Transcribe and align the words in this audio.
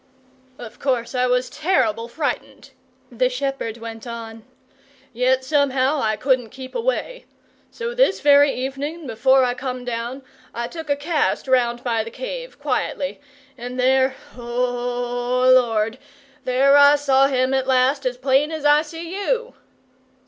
"Of 0.57 0.79
course 0.79 1.13
I 1.13 1.27
was 1.27 1.47
terrible 1.47 2.07
frightened," 2.07 2.71
the 3.11 3.29
shepherd 3.29 3.77
went 3.77 4.07
on; 4.07 4.43
"yet 5.13 5.43
somehow 5.43 5.99
I 6.01 6.15
couldn't 6.15 6.49
keep 6.49 6.73
away. 6.73 7.25
So 7.69 7.93
this 7.93 8.19
very 8.19 8.51
evening, 8.51 9.05
before 9.05 9.43
I 9.43 9.53
come 9.53 9.85
down, 9.85 10.23
I 10.55 10.67
took 10.67 10.89
a 10.89 10.95
cast 10.95 11.47
round 11.47 11.83
by 11.83 12.03
the 12.03 12.09
cave, 12.09 12.57
quietly. 12.57 13.21
And 13.59 13.79
there 13.79 14.15
O 14.35 15.43
Lord! 15.51 15.99
there 16.45 16.77
I 16.77 16.95
saw 16.95 17.27
him 17.27 17.53
at 17.53 17.67
last, 17.67 18.03
as 18.03 18.17
plain 18.17 18.51
as 18.51 18.65
I 18.65 18.81
see 18.81 19.13
you!" 19.21 19.53